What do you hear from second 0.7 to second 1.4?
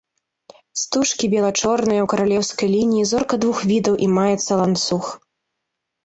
Стужкі